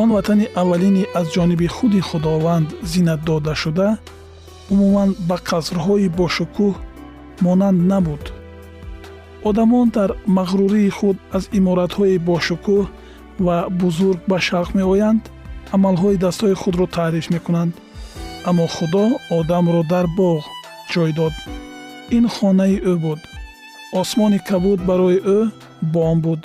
Он 0.00 0.08
ватани 0.16 0.46
аввалини 0.60 1.04
аз 1.18 1.26
ҷониби 1.34 1.66
худи 1.76 2.00
худованд 2.08 2.68
зинат 2.92 3.20
додашуда 3.28 3.88
умуман 4.72 5.10
ба 5.28 5.36
қасрҳои 5.50 6.08
бошукӯҳ 6.20 6.74
монанд 7.44 7.80
набуд. 7.92 8.24
Одамон 9.48 9.86
дар 9.96 10.10
мағрурии 10.38 10.90
худ 10.98 11.16
аз 11.36 11.44
иморатҳои 11.58 12.18
бошукӯҳ 12.30 12.84
ва 13.46 13.56
бузург 13.80 14.20
ба 14.30 14.38
шавқ 14.48 14.70
меоянд 14.78 15.22
амалҳои 15.76 16.20
дастҳои 16.24 16.54
худро 16.62 16.86
таъриф 16.96 17.26
мекунанд 17.34 17.74
аммо 18.48 18.66
худо 18.76 19.04
одамро 19.38 19.82
дар 19.92 20.06
боғ 20.18 20.40
ҷой 20.92 21.10
дод. 21.18 21.34
Ин 22.16 22.24
хонаи 22.34 22.76
ӯ 22.92 22.94
буд. 23.04 23.20
Осмони 24.00 24.38
кабуд 24.48 24.80
барои 24.88 25.18
ӯ 25.36 25.38
бом 25.94 26.16
буд. 26.24 26.40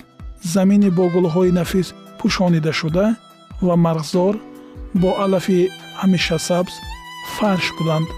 Замини 0.53 0.89
бо 0.97 1.03
гулҳои 1.13 1.51
нафис 1.59 1.87
пӯшонидашуда 2.19 3.05
ва 3.67 3.75
марғзор 3.85 4.33
бо 5.01 5.09
алафи 5.23 5.59
ҳамешасабз 6.01 6.73
фарш 7.35 7.65
буданд. 7.77 8.09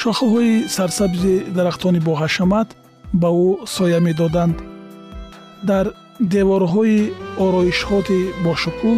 Шохаҳои 0.00 0.54
сарсабзи 0.76 1.34
дарахтони 1.56 2.00
боҳашамат 2.08 2.68
ба 3.20 3.28
ӯ 3.46 3.48
соя 3.74 4.00
медоданд. 4.06 4.56
Дар 5.70 5.86
деворҳои 6.34 7.00
ороишҳоти 7.44 8.20
бошукӯҳ 8.44 8.96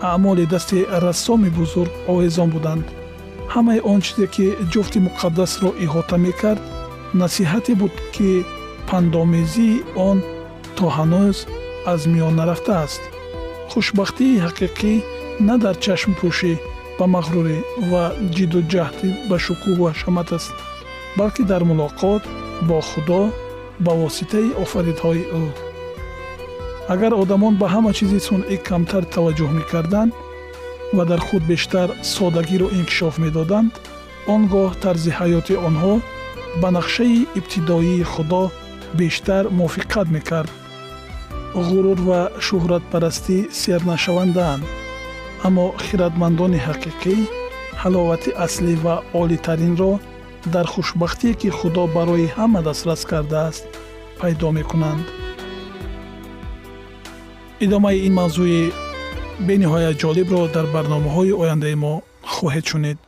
аъмоли 0.00 0.46
дасти 0.46 0.86
рассоми 1.04 1.50
бузург 1.50 1.92
овезон 2.08 2.50
буданд. 2.50 2.84
Ҳамаи 3.54 3.80
он 3.92 4.00
чизе 4.06 4.26
ки 4.34 4.46
ҷуфти 4.72 4.98
муқаддасро 5.06 5.70
иҳота 5.84 6.16
мекард 6.26 6.62
насиҳате 7.20 7.72
буд 7.80 7.94
ки 8.14 8.30
пандомезии 8.88 9.82
он 10.08 10.18
то 10.76 10.86
ҳанӯз 10.96 11.36
аз 11.92 12.00
миён 12.12 12.34
нарафтааст 12.40 13.02
хушбахтии 13.70 14.40
ҳақиқӣ 14.46 14.92
на 15.46 15.54
дар 15.62 15.76
чашмпӯшӣ 15.84 16.52
ба 16.98 17.06
мағрурӣ 17.14 17.58
ва 17.90 18.04
ҷиддуҷаҳдӣ 18.34 19.08
ба 19.28 19.36
шукӯҳу 19.44 19.82
ҳашамат 19.90 20.28
аст 20.38 20.52
балки 21.18 21.42
дар 21.50 21.62
мулоқот 21.70 22.22
бо 22.68 22.78
худо 22.90 23.22
ба 23.84 23.92
воситаи 24.02 24.56
офаридҳои 24.64 25.22
ӯ 25.42 25.44
агар 26.94 27.12
одамон 27.22 27.54
ба 27.60 27.66
ҳама 27.74 27.92
чизи 27.98 28.20
сунъӣ 28.28 28.56
камтар 28.68 29.04
таваҷҷӯҳ 29.14 29.50
мекарданд 29.58 30.12
ва 30.96 31.02
дар 31.10 31.20
худ 31.26 31.42
бештар 31.52 31.88
содагиро 32.14 32.68
инкишоф 32.78 33.14
медоданд 33.24 33.72
он 34.34 34.42
гоҳ 34.52 34.70
тарзи 34.82 35.10
ҳаёти 35.18 35.54
онҳо 35.68 35.94
ба 36.60 36.68
нақшаи 36.78 37.18
ибтидоии 37.38 38.08
худо 38.12 38.42
бештар 39.00 39.44
мувофиқат 39.58 40.08
мекард. 40.16 40.52
ғурур 41.68 41.98
ва 42.08 42.20
шӯҳратпарастӣ 42.46 43.36
сернашавандаанд 43.60 44.62
аммо 45.46 45.66
хиратмандони 45.86 46.60
ҳақиқӣ 46.66 47.16
ҳаловати 47.82 48.30
аслӣ 48.44 48.74
ва 48.84 48.94
олитаринро 49.22 49.92
дар 50.54 50.66
хушбахтие 50.72 51.32
ки 51.40 51.48
худо 51.58 51.82
барои 51.96 52.32
ҳама 52.36 52.60
дастрас 52.68 53.02
кардааст 53.10 53.64
пайдо 54.20 54.48
мекунанд 54.58 55.04
идомаи 57.64 57.98
ин 58.06 58.12
мавзӯи 58.20 58.60
бениҳоят 59.46 59.96
ҷолибро 60.02 60.40
дар 60.54 60.66
барномаҳои 60.74 61.32
ояндаи 61.42 61.76
мо 61.82 61.94
хоҳед 62.34 62.64
шунид 62.70 62.98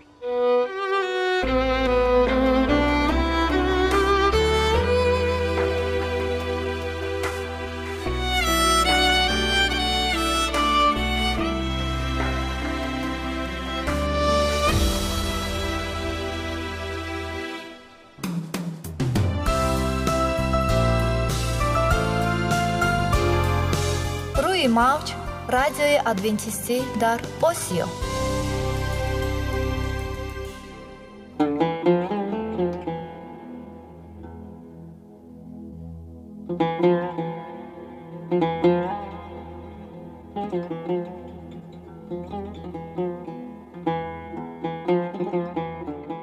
мавҷ 25.50 25.56
радиои 25.58 25.96
адвентистӣ 26.12 26.76
дар 27.00 27.18
осиё 27.50 27.86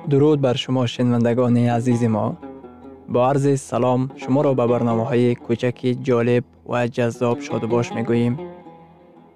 дуруд 0.09 0.39
бар 0.45 0.57
шумо 0.63 0.83
шинавандагони 0.93 1.63
азизи 1.77 2.07
мо 2.15 2.25
бо 3.13 3.19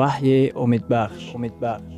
ваҳйи 0.00 0.40
умедбахш 0.62 1.24
умедбахш 1.36 1.94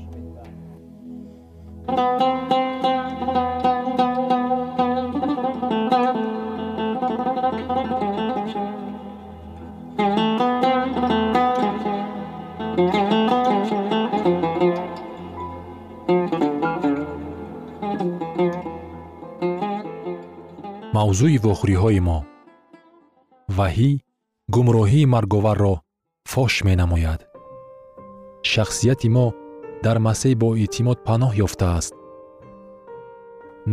мавзӯи 20.97 21.39
вохӯриҳои 21.45 22.01
мо. 22.09 22.19
Ваҳӣ 23.57 23.91
гумроҳии 24.55 25.11
марговарро 25.15 25.75
фош 26.33 26.55
менамояд 26.69 27.21
шахсияти 28.51 29.09
мо 29.17 29.27
дар 29.85 29.97
масеҳ 30.07 30.35
бо 30.43 30.49
эътимод 30.63 30.99
паноҳ 31.07 31.33
ёфтааст. 31.47 31.95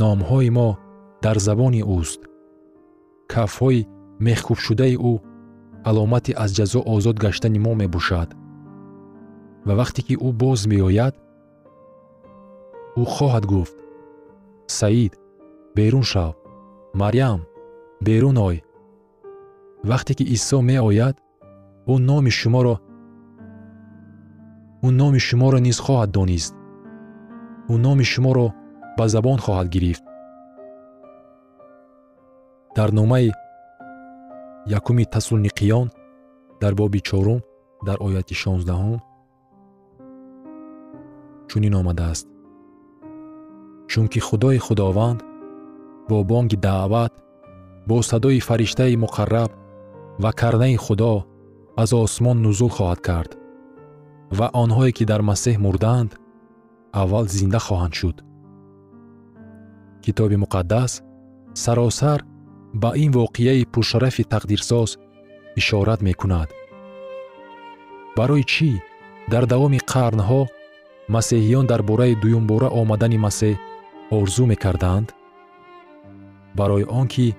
Номҳои 0.01 0.49
мо 0.57 0.69
дар 1.23 1.37
забони 1.47 1.81
ӯст. 1.99 2.21
Кафҳои 3.33 3.87
мехкӯбшудаи 4.25 4.95
ӯ 5.11 5.13
аломати 5.89 6.31
аз 6.43 6.49
ҷазо 6.57 6.79
озод 6.93 7.17
гаштани 7.23 7.59
мо 7.65 7.73
мебошад. 7.81 8.29
Ва 9.67 9.73
вақте 9.81 10.01
ки 10.07 10.15
ӯ 10.27 10.29
боз 10.41 10.59
меояд 10.71 11.15
ӯ 13.01 13.03
хоҳад 13.13 13.45
гуфт 13.51 13.75
саид 14.77 15.13
берун 15.75 16.05
шав 16.11 16.33
марьям 17.01 17.39
берун 18.07 18.37
ой 18.49 18.57
вақте 19.89 20.13
ки 20.17 20.25
исо 20.35 20.57
меояд 20.69 21.15
ӯ 21.91 21.93
номи 22.09 22.31
шуморо 22.39 22.75
ӯ 24.87 24.89
номи 24.99 25.19
шуморо 25.27 25.59
низ 25.67 25.77
хоҳад 25.85 26.09
донист 26.17 26.53
ӯ 27.71 27.75
номи 27.85 28.05
шуморо 28.13 28.47
ба 28.97 29.05
забон 29.13 29.37
хоҳад 29.45 29.67
гирифт 29.75 30.03
дар 32.77 32.89
номаи 32.99 33.29
якуми 34.77 35.05
таслуниқиён 35.13 35.87
дар 36.61 36.73
боби 36.79 36.99
чорум 37.09 37.39
дар 37.87 37.97
ояти 38.05 38.35
шонздаҳум 38.43 38.99
чунин 41.49 41.73
омадааст 41.81 42.27
чунки 43.91 44.19
худои 44.27 44.59
худованд 44.65 45.19
бо 46.09 46.17
бонги 46.31 46.57
даъват 46.67 47.13
бо 47.87 47.95
садои 48.09 48.39
фариштаи 48.47 49.01
муқарраб 49.03 49.51
ва 50.23 50.31
карнаи 50.39 50.77
худо 50.85 51.13
аз 51.81 51.89
осмон 51.93 52.37
нузул 52.45 52.71
хоҳад 52.77 52.99
кард 53.07 53.31
ва 54.37 54.47
онҳое 54.63 54.91
ки 54.97 55.03
дар 55.11 55.21
масеҳ 55.31 55.55
мурдаанд 55.65 56.11
аввал 57.01 57.25
зинда 57.37 57.59
хоҳанд 57.67 57.93
шуд. 57.99 58.17
Китоби 60.03 60.37
муқаддас 60.43 60.91
саросар 61.63 62.19
ба 62.81 62.89
ин 63.03 63.11
воқеаи 63.19 63.69
пуршарафи 63.73 64.23
тақдирсоз 64.33 64.89
ишорат 65.59 66.01
мекунад. 66.09 66.49
Барои 68.17 68.43
чӣ? 68.53 68.71
Дар 69.31 69.43
давоми 69.53 69.79
қарнҳо 69.91 70.41
масеҳиён 71.15 71.65
дар 71.71 71.81
бораи 71.89 72.15
дуюмбора 72.23 72.69
омадани 72.81 73.17
масеҳ 73.27 73.55
орзу 74.17 74.43
мекарданд? 74.51 75.07
Барои 76.59 76.85
он 76.99 77.07
ки 77.13 77.35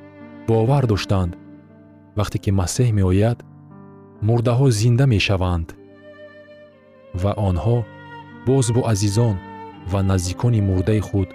бовар 0.49 0.85
доштанд 0.93 1.33
вақте 2.19 2.39
ки 2.45 2.51
масеҳ 2.61 2.89
меояд 2.99 3.39
мурдаҳо 4.29 4.67
зинда 4.81 5.05
мешаванд 5.15 5.69
ва 7.23 7.33
онҳо 7.49 7.79
боз 8.47 8.67
бо 8.77 8.81
азизон 8.93 9.37
ва 9.93 10.01
наздикони 10.11 10.61
мурдаи 10.69 11.01
худ 11.09 11.29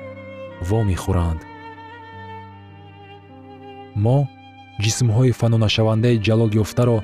вомехӯранд. 0.68 1.42
Мо 4.04 4.18
ҷисмҳои 4.84 5.32
фанонашавандаи 5.40 6.22
ҷалолёфтаро 6.26 6.98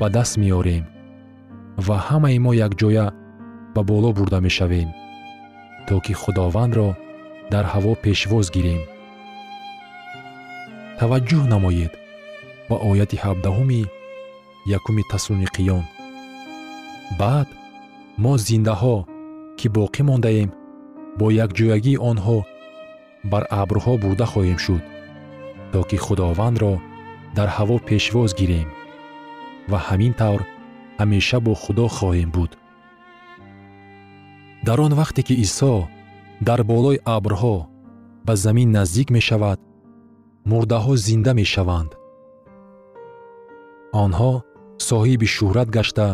ба 0.00 0.06
даст 0.16 0.34
меорем 0.42 0.84
ва 1.86 1.96
ҳамаи 2.08 2.38
мо 2.44 2.52
якҷоя 2.66 3.06
ба 3.74 3.82
боло 3.90 4.10
бурда 4.16 4.38
мешавем 4.46 4.88
то 5.86 5.94
ки 6.04 6.12
худовандро 6.22 6.88
дар 7.52 7.64
ҳаво 7.72 7.92
пешвоз 8.04 8.46
гирем. 8.56 8.82
Таваҷҷӯҳ 10.98 11.44
намоед 11.54 11.92
ба 12.68 12.76
ояти 12.90 13.16
ҳабдаҳуми 13.24 13.82
якуми 14.78 15.02
таслуниқиён 15.12 15.84
баъд 17.20 17.48
мо 18.22 18.32
зиндаҳо 18.46 18.96
ки 19.58 19.66
боқӣ 19.76 20.02
мондаем 20.08 20.50
бо 21.18 21.26
якҷоягии 21.44 22.02
онҳо 22.10 22.38
бар 23.32 23.44
абрҳо 23.62 23.92
бурда 24.02 24.26
хоҳем 24.32 24.58
шуд 24.64 24.82
то 25.72 25.80
ки 25.88 25.96
худовандро 26.04 26.72
дар 27.36 27.48
ҳаво 27.56 27.76
пешвоз 27.88 28.30
гирем 28.40 28.68
ва 29.70 29.78
ҳамин 29.88 30.12
тавр 30.20 30.42
ҳамеша 31.00 31.38
бо 31.46 31.52
худо 31.62 31.86
хоҳем 31.96 32.30
буд. 32.36 32.52
Дар 34.66 34.78
он 34.86 34.92
вақте 35.00 35.20
ки 35.28 35.34
исо 35.44 35.74
дар 36.48 36.60
болои 36.70 37.02
абрҳо 37.16 37.56
ба 38.26 38.34
замин 38.44 38.68
наздик 38.76 39.08
мешавад 39.16 39.58
мурдаҳо 40.50 40.94
зинда 41.06 41.32
мешаванд. 41.40 41.90
Онҳо 44.04 44.32
соҳиби 44.88 45.26
шӯҳрат 45.36 45.68
гашта 45.76 46.08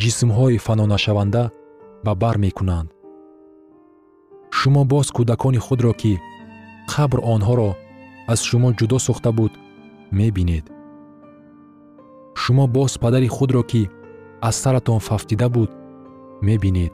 ҷисмҳои 0.00 0.58
фанонашаванда 0.66 1.42
ба 2.04 2.12
бар 2.22 2.36
мекунанд. 2.44 2.88
Шумо 4.58 4.82
боз 4.92 5.06
кӯдакони 5.16 5.60
худро 5.66 5.92
ки 6.00 6.12
қабр 6.92 7.18
онҳоро 7.34 7.70
аз 8.32 8.40
шумо 8.48 8.68
ҷудо 8.78 8.98
сохта 9.06 9.30
буд 9.38 9.52
мебинед. 10.18 10.64
Шумо 12.40 12.64
боз 12.76 12.92
падари 13.02 13.28
худро 13.36 13.62
ки 13.70 13.82
аз 14.48 14.54
саратон 14.62 14.98
фафтида 15.08 15.48
буд 15.56 15.70
мебинед. 16.46 16.92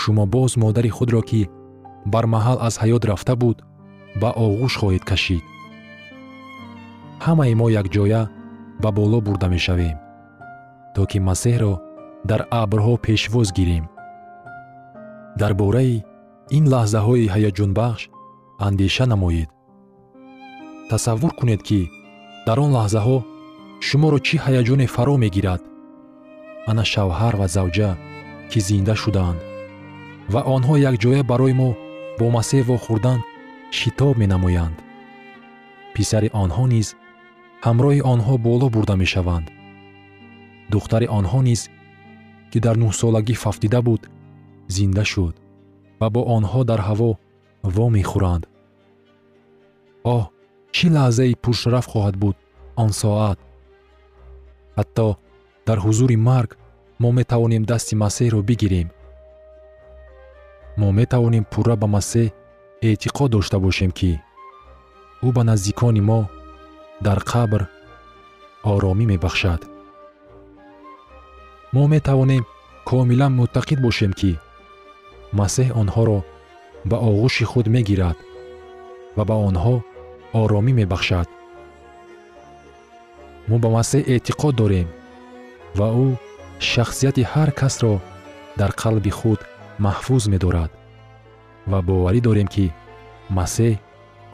Шумо 0.00 0.24
боз 0.34 0.52
модари 0.62 0.90
худро 0.96 1.20
ки 1.30 1.40
бармаҳал 2.12 2.58
аз 2.66 2.74
ҳаёт 2.82 3.02
рафта 3.10 3.34
буд 3.42 3.56
ба 4.20 4.30
оғӯш 4.44 4.74
хоҳед 4.80 5.04
кашид. 5.10 5.44
Ҳамаи 7.26 7.54
мо 7.60 7.66
якҷоя 7.80 8.22
ба 8.82 8.88
боло 8.98 9.18
бурда 9.26 9.48
мешавем 9.56 9.96
то 10.98 11.06
ки 11.12 11.18
масеҳро 11.30 11.72
дар 12.30 12.40
абрҳо 12.62 12.94
пешвоз 13.06 13.48
гирем. 13.58 13.84
Дар 15.40 15.52
бораи 15.60 15.96
ин 16.56 16.64
лаҳзаҳои 16.72 17.30
ҳаяҷонбахш 17.34 18.02
андеша 18.66 19.04
намоед. 19.12 19.48
Тасаввур 20.90 21.32
кунед 21.38 21.60
ки 21.68 21.80
дар 22.46 22.58
он 22.64 22.70
лаҳзаҳо 22.78 23.18
шуморо 23.86 24.18
чӣ 24.26 24.36
ҳаяҷоне 24.44 24.86
фаро 24.94 25.14
мегирад? 25.24 25.62
Ана 26.70 26.84
шавҳар 26.92 27.34
ва 27.40 27.46
завҷа 27.56 27.90
ки 28.50 28.58
зинда 28.68 28.94
шудаанд. 29.02 29.40
Ва 30.32 30.40
онҳо 30.54 30.74
якҷоя 30.90 31.22
барои 31.30 31.54
мо 31.60 31.70
бо 32.18 32.26
масеҳ 32.36 32.62
вохӯрдан 32.70 33.20
шитоб 33.78 34.14
менамоянд. 34.22 34.76
Писари 35.94 36.28
онҳо 36.42 36.64
низ 36.74 36.88
ҳамроҳи 37.66 38.00
онҳо 38.12 38.34
боло 38.46 38.66
бурда 38.74 38.96
мешаванд 39.04 39.46
духтари 40.72 41.06
онҳо 41.18 41.40
низ 41.48 41.62
ки 42.50 42.58
дар 42.64 42.76
нӯҳсолагӣ 42.82 43.34
фафтида 43.44 43.80
буд 43.88 44.02
зинда 44.74 45.04
шуд 45.12 45.34
ва 46.00 46.08
бо 46.14 46.20
онҳо 46.36 46.60
дар 46.70 46.80
ҳаво 46.88 47.10
вомехӯранд 47.76 48.44
оҳ 50.16 50.22
чӣ 50.74 50.86
лаҳзаи 50.96 51.38
пуршараф 51.42 51.86
хоҳад 51.92 52.16
буд 52.22 52.36
он 52.82 52.90
соат? 53.00 53.38
Ҳатто 54.78 55.08
дар 55.66 55.78
ҳузури 55.84 56.16
марг 56.30 56.50
мо 57.02 57.08
метавонем 57.18 57.62
дасти 57.70 57.94
масеҳро 58.04 58.40
бигирем. 58.48 58.88
Мо 60.80 60.88
метавонем 61.00 61.44
пурра 61.52 61.76
ба 61.82 61.86
масеҳ 61.96 62.28
эътиқод 62.88 63.28
дошта 63.34 63.56
бошем 63.66 63.90
ки 63.98 64.12
ӯ 65.26 65.28
ба 65.36 65.42
наздикони 65.50 66.02
мо 66.10 66.20
дар 67.06 67.18
қабр 67.32 67.62
оромӣ 68.72 69.04
мебахшад 69.12 69.60
мо 71.74 71.82
метавонем 71.94 72.44
комилан 72.88 73.32
мӯътақид 73.38 73.80
бошем 73.86 74.12
ки 74.20 74.32
масеҳ 75.38 75.68
онҳоро 75.80 76.18
ба 76.90 76.96
оғӯши 77.08 77.44
худ 77.50 77.66
мегирад 77.74 78.18
ва 79.16 79.22
ба 79.30 79.36
онҳо 79.48 79.76
оромӣ 80.40 80.72
мебахшад. 80.80 81.28
Мо 83.48 83.56
ба 83.62 83.68
масеҳ 83.78 84.02
эътиқод 84.14 84.54
дорем 84.60 84.88
ва 85.78 85.88
ӯ 86.04 86.08
шахсияти 86.70 87.22
ҳар 87.32 87.50
касро 87.60 87.94
дар 88.60 88.70
қалби 88.82 89.12
худ 89.18 89.40
маҳфуз 89.84 90.22
медорад 90.32 90.70
ва 91.70 91.78
боварӣ 91.88 92.20
дорем 92.28 92.48
ки 92.54 92.66
масеҳ 93.38 93.74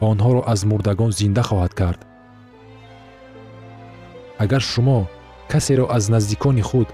онҳоро 0.09 0.41
аз 0.53 0.59
мурдагон 0.69 1.11
зинда 1.19 1.43
хоҳад 1.49 1.73
кард. 1.79 1.99
Агар 4.43 4.63
шумо 4.71 4.99
касеро 5.51 5.85
аз 5.95 6.03
наздикони 6.13 6.63
худ 6.69 6.87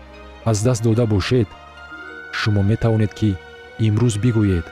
аз 0.45 0.63
даст 0.63 0.83
дода 0.83 1.05
бошед. 1.05 1.47
Шумо 2.33 2.61
метавонед 2.63 3.13
ки 3.13 3.35
имрӯз 3.79 4.15
бигӯед. 4.23 4.65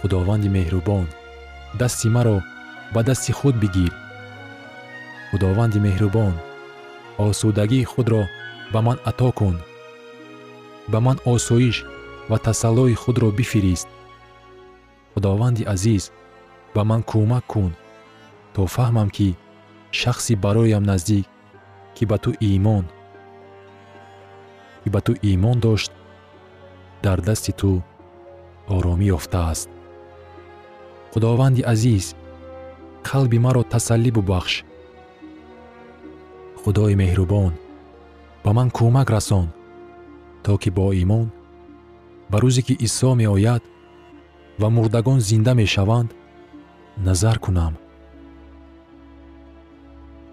Худованди 0.00 0.48
меҳрубон 0.56 1.06
дасти 1.80 2.08
маро 2.16 2.38
ба 2.94 3.00
дасти 3.08 3.32
худ 3.38 3.54
бигир. 3.62 3.92
Худованди 5.30 5.78
меҳрубон 5.86 6.34
осудагии 7.18 7.88
худро 7.92 8.22
ба 8.72 8.80
ман 8.86 8.98
ато 9.10 9.30
кун. 9.38 9.56
Ба 10.88 10.98
ман 11.06 11.18
осоиш 11.32 11.76
ва 12.30 12.38
тасаллои 12.38 12.94
худро 13.02 13.28
бифирист. 13.38 13.88
Худованди 15.14 15.62
азиз 15.74 16.04
ба 16.74 16.82
ман 16.84 17.02
кӯмак 17.10 17.44
кун 17.52 17.72
то 18.54 18.62
фаҳмам 18.74 19.08
ки 19.16 19.28
шахси 19.98 20.34
бароям 20.44 20.84
наздик 20.90 21.26
ки 21.94 22.04
ба 22.10 22.16
ту 22.22 22.30
имон 22.40 22.84
ки 24.82 24.88
ба 24.94 25.00
ту 25.00 25.12
имон 25.32 25.58
дошт 25.60 25.92
дар 27.02 27.20
дасти 27.20 27.52
ту 27.52 27.82
оромӣ 28.74 29.06
ёфтааст. 29.16 29.68
Худованди 31.12 31.62
азиз 31.72 32.06
қалби 33.08 33.38
маро 33.44 33.62
тасаллӣ 33.72 34.10
бубахш. 34.16 34.54
Худои 36.60 36.94
меҳрубон 37.02 37.52
ба 38.44 38.50
ман 38.56 38.68
кӯмак 38.76 39.08
расон 39.14 39.46
то 40.44 40.52
ки 40.62 40.70
бо 40.76 40.86
имон 41.02 41.26
ба 42.30 42.36
рӯзе 42.42 42.62
ки 42.66 42.74
исо 42.86 43.10
меояд 43.20 43.62
ва 44.60 44.68
мурдагон 44.74 45.20
зинда 45.28 45.52
мешаванд 45.54 46.10
назар 47.06 47.38
кунам. 47.44 47.74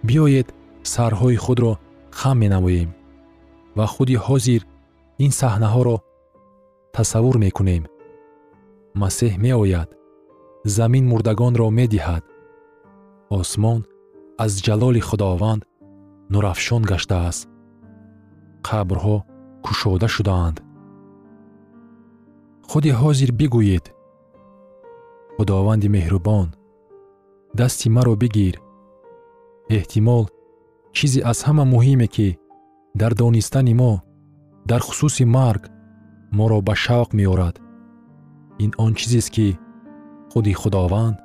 Биёед 0.08 0.48
сарҳои 0.94 1.38
худро 1.44 1.74
хам 2.20 2.38
менамоем 2.40 2.90
ва 3.80 3.86
худи 3.94 4.15
ҳозир 4.26 4.62
ин 5.26 5.32
саҳнаҳоро 5.39 5.98
тасаввур 6.96 7.36
мекунем. 7.46 7.84
Масеҳ 9.02 9.34
меояд 9.46 9.89
замин 10.78 11.06
мурдагонро 11.12 11.68
медиҳад. 11.80 12.24
Осмон 13.39 13.80
аз 14.44 14.52
ҷалоли 14.65 15.02
худованд 15.10 15.62
нурафшон 16.34 16.82
гаштааст. 16.92 17.42
Қабрҳо 18.68 19.18
кушода 19.65 20.08
шудаанд. 20.15 20.58
Худи 22.70 22.92
ҳозир 23.02 23.30
бигӯед 23.39 23.86
худованди 25.36 25.88
меҳрубон 25.96 26.48
дасти 27.60 27.88
маро 27.96 28.13
бигир. 28.24 28.56
Эҳтимол 29.78 30.26
чизе 30.98 31.20
аз 31.32 31.39
ҳама 31.48 31.63
муҳиме 31.74 32.08
ки 32.15 32.28
дар 32.95 33.13
донистани 33.13 33.73
мо 33.73 34.02
дар 34.65 34.82
хусуси 34.82 35.25
марг 35.25 35.69
моро 36.32 36.62
ба 36.62 36.73
шавқ 36.75 37.10
меорад. 37.13 37.56
Ин 38.60 38.71
он 38.78 38.93
чизест 38.93 39.30
ки 39.36 39.58
худи 40.32 40.54
худованд 40.54 41.17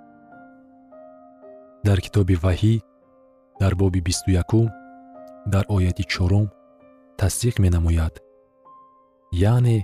дар 1.85 1.99
китоби 2.05 2.37
ваҳӣ 2.45 2.75
дар 3.61 3.75
боби 3.75 4.01
бисту 4.01 4.31
якум 4.43 4.69
дар 5.47 5.65
ояти 5.69 6.05
чорум 6.13 6.47
тасдиқ 7.19 7.55
менамояд. 7.65 8.15
Яъне 9.33 9.79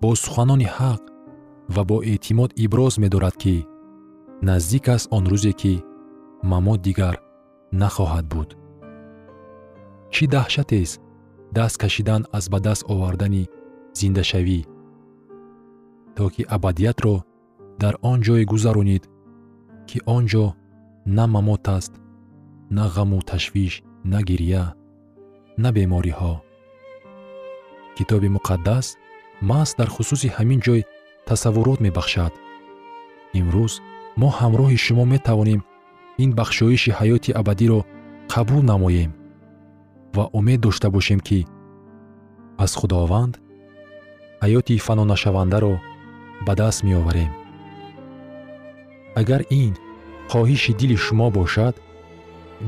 бо 0.00 0.10
суханони 0.22 0.68
ҳақ 0.78 1.02
ва 1.74 1.82
бо 1.84 1.96
эътимод 2.10 2.50
иброз 2.64 2.94
медорад 2.98 3.36
ки 3.42 3.66
наздик 4.48 4.88
аст 4.94 5.06
он 5.16 5.24
рӯзе 5.32 5.52
ки 5.60 5.74
мамот 6.50 6.80
дигар 6.86 7.16
нахоҳад 7.80 8.26
буд. 8.32 8.50
Чӣ 10.12 10.24
даҳшатест 10.34 11.00
даст 11.56 11.76
кашидан 11.82 12.22
аз 12.32 12.44
ба 12.52 12.58
даст 12.66 12.82
овардани 12.92 13.44
зиндашавӣ 13.98 14.60
то 16.16 16.24
ки 16.34 16.42
абадиятро 16.56 17.14
дар 17.82 17.94
он 18.10 18.18
ҷое 18.26 18.44
гузаронид 18.52 19.04
ки 19.88 19.98
он 20.16 20.24
ҷо 20.32 20.46
на 21.16 21.24
мамот 21.34 21.68
аст 21.78 21.92
на 22.76 22.84
ғаму 22.94 23.20
ташвиш 23.30 23.82
на 24.04 24.18
гирья 24.28 24.64
на 25.62 25.68
бемориҳо. 25.76 26.34
Китоби 27.96 28.28
муқаддас 28.36 28.86
маҳз 29.50 29.70
дар 29.78 29.88
хусуси 29.94 30.28
ҳамин 30.36 30.60
ҷой 30.66 30.80
тасаввурот 31.28 31.78
мебахшад. 31.86 32.32
Имрӯз 33.40 33.72
мо 34.20 34.28
ҳамроҳи 34.40 34.78
шумо 34.84 35.04
метавонем 35.14 35.60
ин 36.22 36.30
бахшоиши 36.38 36.90
ҳаёти 36.98 37.30
абадиро 37.40 37.80
қабул 38.32 38.62
намоем 38.72 39.10
ва 40.14 40.28
умед 40.32 40.60
дошта 40.60 40.90
бошем 40.90 41.20
ки 41.20 41.46
аз 42.58 42.74
худованд 42.74 43.34
ҳаёти 44.42 44.82
фанонашавандаро 44.86 45.74
ба 46.46 46.52
даст 46.60 46.82
меоварем. 46.86 47.30
Агар 49.20 49.42
ин 49.62 49.72
хоҳиши 50.30 50.72
дили 50.80 50.96
шумо 51.04 51.26
бошад 51.38 51.74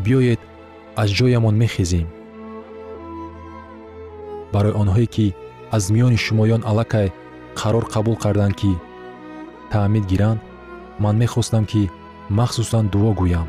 биёед 0.04 0.40
аз 1.02 1.08
ҷоямон 1.18 1.54
мехезем. 1.62 2.06
Барои 4.52 4.76
онҳое 4.82 5.06
ки 5.14 5.26
аз 5.76 5.84
миёни 5.94 6.18
шумоён 6.24 6.62
аллакай 6.70 7.08
қарор 7.60 7.84
қабул 7.94 8.16
карданд 8.24 8.54
ки 8.60 8.72
таъмид 9.72 10.04
гиранд 10.10 10.40
ман 11.02 11.16
мехостам 11.22 11.64
ки 11.70 11.82
махсусан 12.38 12.84
дуо 12.92 13.10
гӯям 13.20 13.48